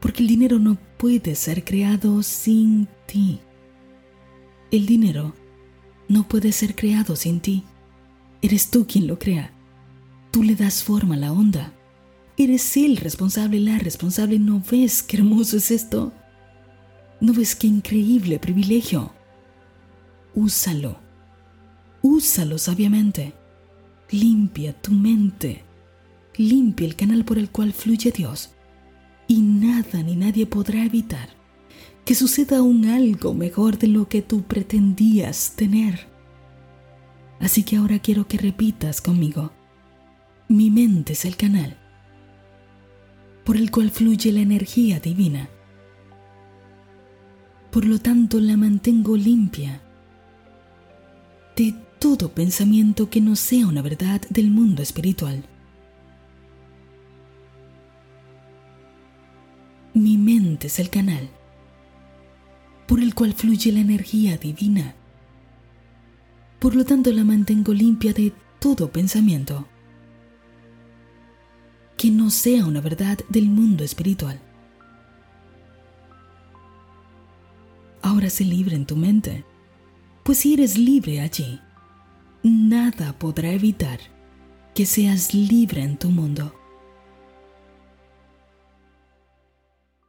porque 0.00 0.22
el 0.22 0.28
dinero 0.28 0.58
no 0.58 0.78
puede 0.96 1.34
ser 1.34 1.64
creado 1.64 2.22
sin 2.22 2.88
ti. 3.06 3.40
El 4.70 4.86
dinero 4.86 5.34
no 6.08 6.26
puede 6.26 6.52
ser 6.52 6.74
creado 6.74 7.16
sin 7.16 7.40
ti. 7.40 7.64
Eres 8.40 8.70
tú 8.70 8.86
quien 8.86 9.06
lo 9.06 9.18
crea. 9.18 9.52
Tú 10.30 10.42
le 10.42 10.54
das 10.54 10.82
forma 10.82 11.14
a 11.14 11.18
la 11.18 11.32
onda. 11.32 11.74
Eres 12.38 12.76
el 12.78 12.96
responsable, 12.96 13.60
la 13.60 13.78
responsable. 13.78 14.38
¿No 14.38 14.62
ves 14.70 15.02
qué 15.02 15.18
hermoso 15.18 15.58
es 15.58 15.70
esto? 15.70 16.12
¿No 17.20 17.34
ves 17.34 17.54
qué 17.54 17.66
increíble 17.66 18.38
privilegio? 18.38 19.12
Úsalo 20.34 21.01
Úsalo 22.02 22.58
sabiamente. 22.58 23.32
Limpia 24.10 24.72
tu 24.72 24.92
mente. 24.92 25.64
Limpia 26.36 26.86
el 26.86 26.96
canal 26.96 27.24
por 27.24 27.38
el 27.38 27.50
cual 27.50 27.72
fluye 27.72 28.10
Dios. 28.10 28.50
Y 29.28 29.40
nada 29.40 30.02
ni 30.02 30.16
nadie 30.16 30.46
podrá 30.46 30.84
evitar 30.84 31.28
que 32.04 32.14
suceda 32.16 32.58
aún 32.58 32.86
algo 32.86 33.32
mejor 33.32 33.78
de 33.78 33.86
lo 33.86 34.08
que 34.08 34.22
tú 34.22 34.42
pretendías 34.42 35.54
tener. 35.54 36.08
Así 37.38 37.62
que 37.62 37.76
ahora 37.76 38.00
quiero 38.00 38.26
que 38.26 38.38
repitas 38.38 39.00
conmigo. 39.00 39.52
Mi 40.48 40.70
mente 40.70 41.12
es 41.12 41.24
el 41.24 41.36
canal 41.36 41.78
por 43.44 43.56
el 43.56 43.70
cual 43.70 43.90
fluye 43.90 44.32
la 44.32 44.40
energía 44.40 45.00
divina. 45.00 45.48
Por 47.70 47.86
lo 47.86 47.98
tanto, 47.98 48.38
la 48.38 48.56
mantengo 48.56 49.16
limpia 49.16 49.82
de 51.56 51.74
todo 52.02 52.30
pensamiento 52.30 53.08
que 53.08 53.20
no 53.20 53.36
sea 53.36 53.64
una 53.68 53.80
verdad 53.80 54.20
del 54.28 54.50
mundo 54.50 54.82
espiritual. 54.82 55.44
Mi 59.94 60.18
mente 60.18 60.66
es 60.66 60.80
el 60.80 60.90
canal 60.90 61.30
por 62.88 62.98
el 62.98 63.14
cual 63.14 63.34
fluye 63.34 63.70
la 63.70 63.78
energía 63.78 64.36
divina. 64.36 64.96
Por 66.58 66.74
lo 66.74 66.84
tanto, 66.84 67.12
la 67.12 67.22
mantengo 67.22 67.72
limpia 67.72 68.12
de 68.12 68.32
todo 68.58 68.90
pensamiento 68.90 69.68
que 71.96 72.10
no 72.10 72.30
sea 72.30 72.66
una 72.66 72.80
verdad 72.80 73.20
del 73.28 73.48
mundo 73.48 73.84
espiritual. 73.84 74.40
Ahora 78.02 78.28
sé 78.28 78.44
libre 78.44 78.74
en 78.74 78.86
tu 78.86 78.96
mente, 78.96 79.44
pues 80.24 80.38
si 80.38 80.54
eres 80.54 80.76
libre 80.76 81.20
allí, 81.20 81.60
nada 82.50 83.18
podrá 83.18 83.52
evitar 83.52 84.00
que 84.74 84.86
seas 84.86 85.34
libre 85.34 85.82
en 85.82 85.98
tu 85.98 86.08
mundo. 86.08 86.54